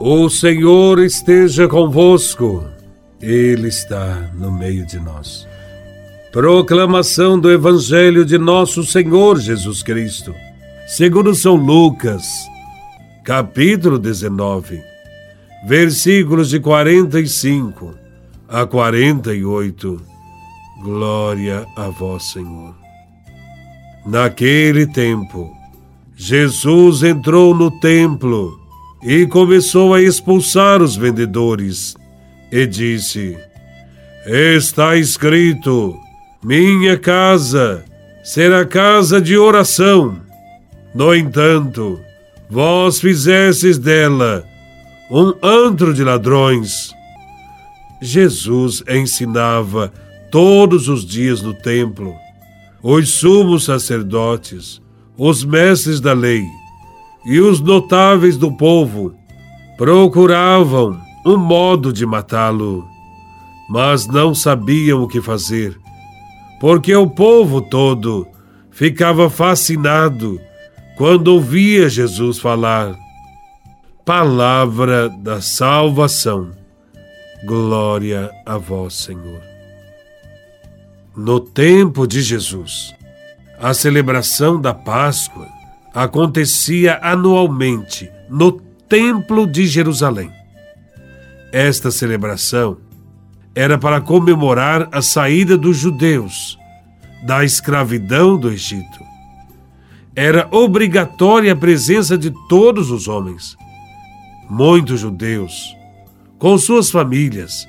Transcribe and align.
O 0.00 0.30
Senhor 0.30 1.00
esteja 1.00 1.66
convosco, 1.66 2.64
Ele 3.20 3.66
está 3.66 4.30
no 4.32 4.52
meio 4.52 4.86
de 4.86 5.00
nós. 5.00 5.44
Proclamação 6.30 7.36
do 7.36 7.50
Evangelho 7.50 8.24
de 8.24 8.38
Nosso 8.38 8.84
Senhor 8.84 9.40
Jesus 9.40 9.82
Cristo, 9.82 10.32
segundo 10.86 11.34
São 11.34 11.56
Lucas, 11.56 12.24
capítulo 13.24 13.98
19, 13.98 14.80
versículos 15.66 16.48
de 16.48 16.60
45 16.60 17.92
a 18.48 18.64
48. 18.64 20.00
Glória 20.80 21.66
a 21.74 21.88
Vós, 21.88 22.30
Senhor. 22.30 22.72
Naquele 24.06 24.86
tempo, 24.86 25.52
Jesus 26.14 27.02
entrou 27.02 27.52
no 27.52 27.68
templo 27.80 28.57
e 29.02 29.26
começou 29.26 29.94
a 29.94 30.02
expulsar 30.02 30.82
os 30.82 30.96
vendedores 30.96 31.96
e 32.50 32.66
disse: 32.66 33.36
Está 34.26 34.96
escrito: 34.96 35.96
Minha 36.42 36.98
casa 36.98 37.84
será 38.24 38.64
casa 38.64 39.20
de 39.20 39.36
oração. 39.36 40.20
No 40.94 41.14
entanto, 41.14 42.00
vós 42.50 43.00
fizestes 43.00 43.78
dela 43.78 44.44
um 45.10 45.32
antro 45.42 45.94
de 45.94 46.02
ladrões. 46.02 46.92
Jesus 48.00 48.82
ensinava 48.88 49.92
todos 50.30 50.88
os 50.88 51.04
dias 51.04 51.42
no 51.42 51.54
templo. 51.54 52.14
Os 52.82 53.08
sumos 53.10 53.64
sacerdotes, 53.64 54.80
os 55.16 55.44
mestres 55.44 56.00
da 56.00 56.12
lei 56.12 56.44
e 57.28 57.40
os 57.40 57.60
notáveis 57.60 58.38
do 58.38 58.50
povo 58.50 59.14
procuravam 59.76 60.98
um 61.26 61.36
modo 61.36 61.92
de 61.92 62.06
matá-lo, 62.06 62.88
mas 63.68 64.06
não 64.06 64.34
sabiam 64.34 65.02
o 65.02 65.06
que 65.06 65.20
fazer, 65.20 65.78
porque 66.58 66.96
o 66.96 67.06
povo 67.06 67.60
todo 67.60 68.26
ficava 68.70 69.28
fascinado 69.28 70.40
quando 70.96 71.28
ouvia 71.28 71.86
Jesus 71.90 72.38
falar. 72.38 72.96
Palavra 74.06 75.10
da 75.10 75.42
salvação. 75.42 76.50
Glória 77.44 78.30
a 78.46 78.56
vós, 78.56 78.94
Senhor. 78.94 79.42
No 81.14 81.38
tempo 81.38 82.06
de 82.06 82.22
Jesus, 82.22 82.94
a 83.60 83.74
celebração 83.74 84.58
da 84.58 84.72
Páscoa 84.72 85.57
acontecia 85.98 87.00
anualmente 87.02 88.08
no 88.30 88.52
Templo 88.52 89.48
de 89.48 89.66
Jerusalém. 89.66 90.30
Esta 91.52 91.90
celebração 91.90 92.78
era 93.52 93.76
para 93.76 94.00
comemorar 94.00 94.88
a 94.92 95.02
saída 95.02 95.58
dos 95.58 95.76
judeus 95.76 96.56
da 97.26 97.44
escravidão 97.44 98.38
do 98.38 98.48
Egito. 98.48 99.00
Era 100.14 100.46
obrigatória 100.52 101.52
a 101.52 101.56
presença 101.56 102.16
de 102.16 102.32
todos 102.48 102.92
os 102.92 103.08
homens. 103.08 103.56
Muitos 104.48 105.00
judeus, 105.00 105.76
com 106.38 106.56
suas 106.56 106.92
famílias, 106.92 107.68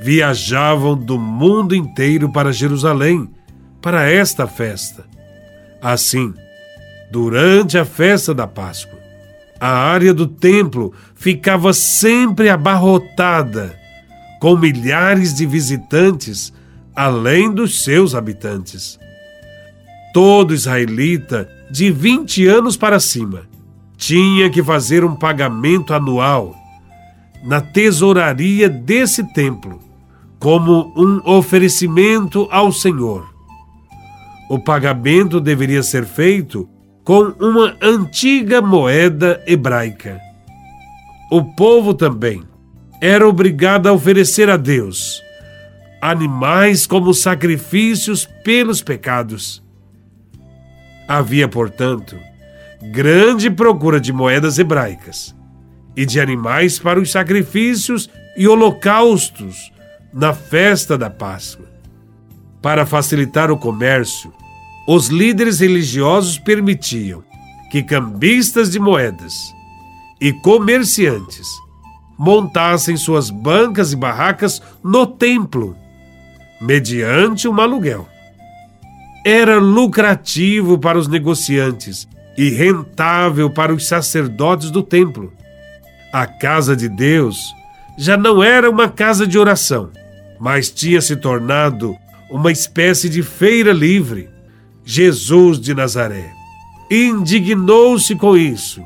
viajavam 0.00 0.96
do 0.96 1.18
mundo 1.18 1.74
inteiro 1.74 2.30
para 2.30 2.52
Jerusalém 2.52 3.28
para 3.82 4.08
esta 4.08 4.46
festa. 4.46 5.04
Assim, 5.82 6.32
Durante 7.10 7.78
a 7.78 7.84
festa 7.84 8.34
da 8.34 8.46
Páscoa, 8.46 8.98
a 9.60 9.68
área 9.68 10.12
do 10.12 10.26
templo 10.26 10.92
ficava 11.14 11.72
sempre 11.72 12.48
abarrotada, 12.48 13.74
com 14.40 14.56
milhares 14.56 15.34
de 15.34 15.46
visitantes, 15.46 16.52
além 16.94 17.52
dos 17.52 17.82
seus 17.82 18.14
habitantes. 18.14 18.98
Todo 20.12 20.54
israelita 20.54 21.48
de 21.70 21.90
20 21.90 22.46
anos 22.46 22.76
para 22.76 23.00
cima 23.00 23.42
tinha 23.96 24.50
que 24.50 24.62
fazer 24.62 25.04
um 25.04 25.14
pagamento 25.14 25.94
anual 25.94 26.54
na 27.42 27.60
tesouraria 27.60 28.68
desse 28.68 29.22
templo, 29.32 29.78
como 30.38 30.92
um 30.96 31.20
oferecimento 31.24 32.46
ao 32.50 32.72
Senhor. 32.72 33.26
O 34.50 34.58
pagamento 34.58 35.40
deveria 35.40 35.82
ser 35.82 36.04
feito 36.04 36.68
com 37.06 37.32
uma 37.38 37.76
antiga 37.80 38.60
moeda 38.60 39.40
hebraica. 39.46 40.20
O 41.30 41.42
povo 41.54 41.94
também 41.94 42.42
era 43.00 43.26
obrigado 43.26 43.86
a 43.86 43.92
oferecer 43.92 44.50
a 44.50 44.56
Deus 44.56 45.22
animais 46.00 46.86
como 46.86 47.14
sacrifícios 47.14 48.28
pelos 48.44 48.82
pecados. 48.82 49.62
Havia, 51.08 51.48
portanto, 51.48 52.16
grande 52.92 53.50
procura 53.50 54.00
de 54.00 54.12
moedas 54.12 54.58
hebraicas 54.58 55.34
e 55.96 56.04
de 56.04 56.20
animais 56.20 56.78
para 56.78 57.00
os 57.00 57.10
sacrifícios 57.10 58.10
e 58.36 58.46
holocaustos 58.46 59.72
na 60.12 60.32
festa 60.34 60.98
da 60.98 61.08
Páscoa. 61.08 61.66
Para 62.60 62.84
facilitar 62.84 63.50
o 63.50 63.56
comércio, 63.56 64.32
os 64.86 65.08
líderes 65.08 65.58
religiosos 65.58 66.38
permitiam 66.38 67.24
que 67.70 67.82
cambistas 67.82 68.70
de 68.70 68.78
moedas 68.78 69.34
e 70.20 70.32
comerciantes 70.32 71.48
montassem 72.16 72.96
suas 72.96 73.28
bancas 73.28 73.92
e 73.92 73.96
barracas 73.96 74.62
no 74.82 75.06
templo, 75.06 75.76
mediante 76.60 77.48
um 77.48 77.60
aluguel. 77.60 78.08
Era 79.24 79.58
lucrativo 79.58 80.78
para 80.78 80.96
os 80.96 81.08
negociantes 81.08 82.08
e 82.38 82.48
rentável 82.48 83.50
para 83.50 83.74
os 83.74 83.86
sacerdotes 83.86 84.70
do 84.70 84.82
templo. 84.82 85.32
A 86.12 86.26
casa 86.26 86.76
de 86.76 86.88
Deus 86.88 87.36
já 87.98 88.16
não 88.16 88.42
era 88.42 88.70
uma 88.70 88.88
casa 88.88 89.26
de 89.26 89.36
oração, 89.36 89.90
mas 90.38 90.70
tinha 90.70 91.00
se 91.00 91.16
tornado 91.16 91.96
uma 92.30 92.52
espécie 92.52 93.08
de 93.08 93.22
feira 93.22 93.72
livre 93.72 94.35
Jesus 94.88 95.58
de 95.58 95.74
Nazaré. 95.74 96.32
Indignou-se 96.88 98.14
com 98.14 98.36
isso 98.36 98.80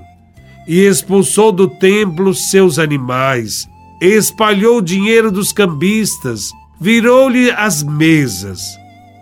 e 0.67 0.81
expulsou 0.87 1.53
do 1.53 1.69
templo 1.69 2.35
seus 2.35 2.79
animais, 2.79 3.69
espalhou 4.01 4.79
o 4.79 4.83
dinheiro 4.83 5.31
dos 5.31 5.53
cambistas, 5.53 6.51
virou-lhe 6.81 7.51
as 7.51 7.83
mesas, 7.83 8.63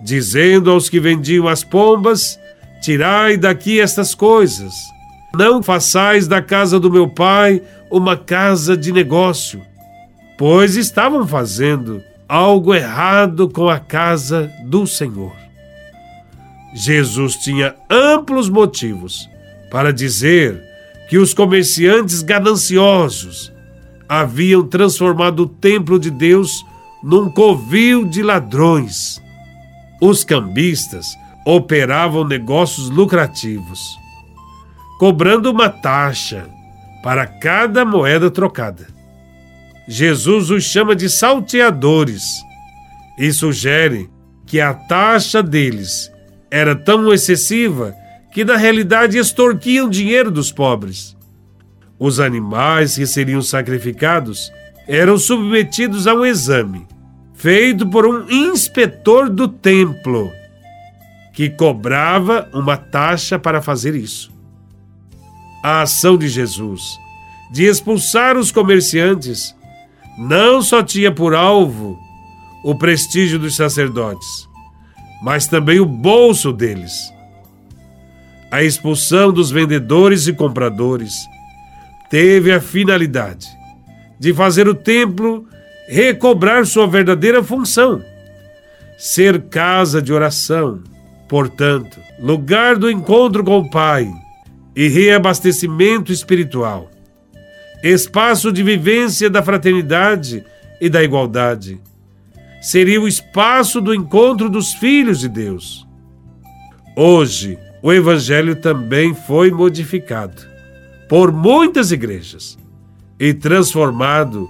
dizendo 0.04 0.70
aos 0.70 0.88
que 0.88 1.00
vendiam 1.00 1.48
as 1.48 1.64
pombas: 1.64 2.38
Tirai 2.80 3.36
daqui 3.36 3.80
estas 3.80 4.14
coisas. 4.14 4.72
Não 5.34 5.62
façais 5.62 6.28
da 6.28 6.40
casa 6.40 6.78
do 6.78 6.90
meu 6.90 7.08
pai 7.08 7.60
uma 7.90 8.16
casa 8.16 8.76
de 8.76 8.92
negócio, 8.92 9.60
pois 10.38 10.76
estavam 10.76 11.26
fazendo 11.26 12.00
algo 12.28 12.72
errado 12.72 13.48
com 13.48 13.68
a 13.68 13.80
casa 13.80 14.48
do 14.64 14.86
Senhor. 14.86 15.47
Jesus 16.80 17.34
tinha 17.34 17.74
amplos 17.90 18.48
motivos 18.48 19.28
para 19.68 19.92
dizer 19.92 20.62
que 21.10 21.18
os 21.18 21.34
comerciantes 21.34 22.22
gananciosos 22.22 23.52
haviam 24.08 24.64
transformado 24.64 25.40
o 25.40 25.48
templo 25.48 25.98
de 25.98 26.08
Deus 26.08 26.64
num 27.02 27.28
covil 27.28 28.04
de 28.04 28.22
ladrões. 28.22 29.20
Os 30.00 30.22
cambistas 30.22 31.04
operavam 31.44 32.24
negócios 32.24 32.88
lucrativos, 32.88 33.80
cobrando 35.00 35.50
uma 35.50 35.68
taxa 35.68 36.48
para 37.02 37.26
cada 37.26 37.84
moeda 37.84 38.30
trocada. 38.30 38.86
Jesus 39.88 40.48
os 40.48 40.62
chama 40.62 40.94
de 40.94 41.10
salteadores 41.10 42.22
e 43.18 43.32
sugere 43.32 44.08
que 44.46 44.60
a 44.60 44.72
taxa 44.72 45.42
deles 45.42 46.08
era 46.50 46.74
tão 46.74 47.12
excessiva 47.12 47.94
que 48.32 48.44
na 48.44 48.56
realidade 48.56 49.18
extorquiam 49.18 49.88
dinheiro 49.88 50.30
dos 50.30 50.52
pobres. 50.52 51.16
Os 51.98 52.20
animais 52.20 52.96
que 52.96 53.06
seriam 53.06 53.42
sacrificados 53.42 54.52
eram 54.86 55.18
submetidos 55.18 56.06
a 56.06 56.14
um 56.14 56.24
exame 56.24 56.86
feito 57.34 57.86
por 57.88 58.04
um 58.04 58.28
inspetor 58.28 59.30
do 59.30 59.46
templo, 59.46 60.32
que 61.32 61.48
cobrava 61.48 62.48
uma 62.52 62.76
taxa 62.76 63.38
para 63.38 63.62
fazer 63.62 63.94
isso. 63.94 64.32
A 65.62 65.82
ação 65.82 66.18
de 66.18 66.28
Jesus 66.28 66.98
de 67.50 67.64
expulsar 67.64 68.36
os 68.36 68.52
comerciantes 68.52 69.54
não 70.18 70.60
só 70.60 70.82
tinha 70.82 71.12
por 71.12 71.34
alvo 71.34 71.98
o 72.64 72.74
prestígio 72.74 73.38
dos 73.38 73.54
sacerdotes, 73.54 74.47
mas 75.22 75.46
também 75.46 75.80
o 75.80 75.86
bolso 75.86 76.52
deles. 76.52 77.12
A 78.50 78.62
expulsão 78.62 79.32
dos 79.32 79.50
vendedores 79.50 80.26
e 80.26 80.32
compradores 80.32 81.12
teve 82.10 82.50
a 82.52 82.60
finalidade 82.60 83.46
de 84.18 84.32
fazer 84.32 84.66
o 84.66 84.74
templo 84.74 85.46
recobrar 85.88 86.66
sua 86.66 86.86
verdadeira 86.86 87.42
função, 87.42 88.02
ser 88.98 89.42
casa 89.42 90.02
de 90.02 90.12
oração, 90.12 90.82
portanto, 91.28 92.00
lugar 92.18 92.76
do 92.76 92.90
encontro 92.90 93.44
com 93.44 93.58
o 93.58 93.70
Pai 93.70 94.10
e 94.74 94.88
reabastecimento 94.88 96.12
espiritual, 96.12 96.90
espaço 97.82 98.52
de 98.52 98.62
vivência 98.62 99.30
da 99.30 99.42
fraternidade 99.42 100.44
e 100.80 100.88
da 100.88 101.02
igualdade. 101.02 101.80
Seria 102.60 103.00
o 103.00 103.08
espaço 103.08 103.80
do 103.80 103.94
encontro 103.94 104.48
dos 104.50 104.72
filhos 104.74 105.20
de 105.20 105.28
Deus. 105.28 105.86
Hoje, 106.96 107.58
o 107.82 107.92
Evangelho 107.92 108.56
também 108.56 109.14
foi 109.14 109.50
modificado 109.50 110.42
por 111.08 111.32
muitas 111.32 111.92
igrejas 111.92 112.58
e 113.18 113.32
transformado 113.32 114.48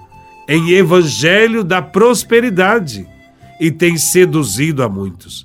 em 0.49 0.71
Evangelho 0.71 1.63
da 1.63 1.83
prosperidade 1.83 3.07
e 3.61 3.71
tem 3.71 3.99
seduzido 3.99 4.83
a 4.83 4.89
muitos. 4.89 5.45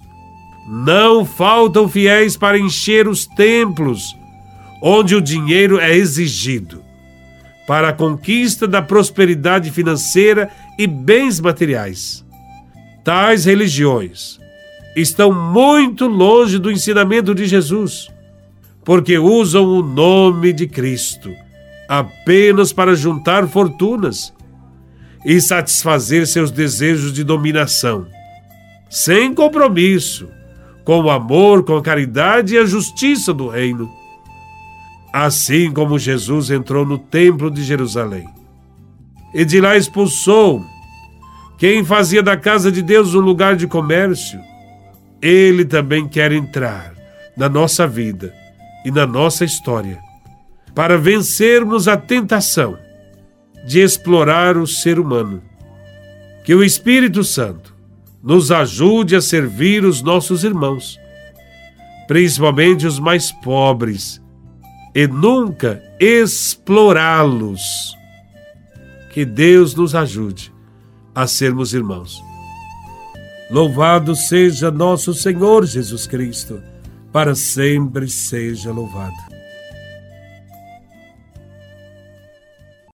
Não 0.68 1.26
faltam 1.26 1.90
fiéis 1.90 2.38
para 2.38 2.58
encher 2.58 3.08
os 3.08 3.26
templos 3.26 4.16
onde 4.82 5.16
o 5.16 5.22
dinheiro 5.22 5.80
é 5.80 5.94
exigido 5.94 6.84
para 7.68 7.90
a 7.90 7.94
conquista 7.94 8.68
da 8.68 8.82
prosperidade 8.82 9.72
financeira 9.72 10.50
e 10.78 10.86
bens 10.86 11.40
materiais. 11.40 12.23
Tais 13.04 13.46
religiões 13.46 14.40
estão 14.96 15.32
muito 15.32 16.08
longe 16.08 16.58
do 16.58 16.72
ensinamento 16.72 17.36
de 17.36 17.46
Jesus, 17.46 18.10
porque 18.86 19.18
usam 19.18 19.66
o 19.66 19.84
nome 19.84 20.54
de 20.54 20.68
Cristo 20.68 21.34
apenas 21.88 22.72
para 22.72 22.96
juntar 22.96 23.48
fortunas 23.48 24.34
e 25.26 25.40
satisfazer 25.42 26.26
seus 26.28 26.50
desejos 26.50 27.12
de 27.12 27.24
dominação, 27.24 28.08
sem 28.90 29.34
compromisso 29.34 30.28
com 30.86 31.02
o 31.02 31.10
amor, 31.10 31.64
com 31.64 31.76
a 31.78 31.82
caridade 31.82 32.56
e 32.56 32.58
a 32.58 32.66
justiça 32.66 33.34
do 33.34 33.48
reino. 33.48 33.90
Assim 35.12 35.72
como 35.72 36.00
Jesus 36.00 36.50
entrou 36.50 36.86
no 36.86 36.98
templo 36.98 37.52
de 37.52 37.64
Jerusalém 37.64 38.28
e 39.34 39.44
de 39.44 39.60
lá 39.60 39.76
expulsou 39.76 40.64
quem 41.64 41.82
fazia 41.86 42.22
da 42.22 42.36
casa 42.36 42.70
de 42.70 42.82
Deus 42.82 43.16
um 43.16 43.22
lugar 43.22 43.56
de 43.56 43.68
comércio, 43.68 44.38
ele 45.22 45.64
também 45.64 46.10
quer 46.10 46.34
entrar 46.34 46.94
na 47.38 47.48
nossa 47.48 47.88
vida 47.88 48.34
e 48.84 48.92
na 48.92 49.08
nossa 49.08 49.46
história 49.46 49.98
para 50.76 50.98
vencermos 50.98 51.88
a 51.88 51.96
tentação 51.96 52.78
de 53.66 53.80
explorar 53.80 54.58
o 54.58 54.68
ser 54.68 55.00
humano. 55.00 55.42
Que 56.44 56.54
o 56.54 56.62
Espírito 56.62 57.24
Santo 57.24 57.74
nos 58.22 58.52
ajude 58.52 59.16
a 59.16 59.22
servir 59.22 59.86
os 59.86 60.02
nossos 60.02 60.44
irmãos, 60.44 61.00
principalmente 62.10 62.86
os 62.86 63.00
mais 63.00 63.32
pobres, 63.32 64.22
e 64.94 65.08
nunca 65.08 65.82
explorá-los. 65.98 67.62
Que 69.14 69.24
Deus 69.24 69.74
nos 69.74 69.96
ajude 69.96 70.53
a 71.16 71.28
sermos 71.28 71.74
irmãos. 71.74 72.24
Louvado 73.50 74.16
seja 74.16 74.72
nosso 74.72 75.14
Senhor 75.14 75.66
Jesus 75.66 76.08
Cristo, 76.08 76.62
para 77.12 77.36
sempre 77.36 78.10
seja 78.10 78.72
louvado. 78.72 79.33